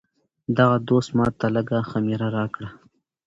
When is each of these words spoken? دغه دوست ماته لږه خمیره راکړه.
دغه 0.57 0.77
دوست 0.89 1.09
ماته 1.17 1.47
لږه 1.55 1.79
خمیره 1.91 2.27
راکړه. 2.37 2.69